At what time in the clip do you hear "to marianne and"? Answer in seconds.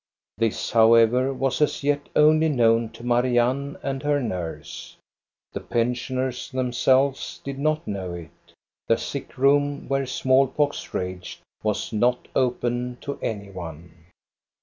2.93-4.01